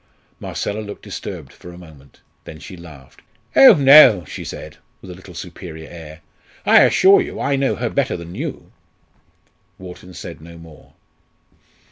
Marcella 0.39 0.79
looked 0.79 1.03
disturbed 1.03 1.53
for 1.53 1.69
a 1.71 1.77
moment, 1.77 2.21
then 2.45 2.57
she 2.57 2.75
laughed. 2.75 3.21
"Oh, 3.55 3.75
no!" 3.75 4.25
she 4.25 4.43
said, 4.43 4.77
with 4.99 5.11
a 5.11 5.13
little 5.13 5.35
superior 5.35 5.87
air. 5.87 6.21
"I 6.65 6.81
assure 6.81 7.21
you 7.21 7.39
I 7.39 7.55
know 7.55 7.75
her 7.75 7.87
better 7.91 8.17
than 8.17 8.33
you." 8.33 8.71
Wharton 9.77 10.15
said 10.15 10.41
no 10.41 10.57
more. 10.57 10.93